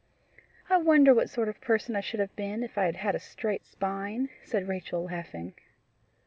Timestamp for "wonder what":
0.77-1.29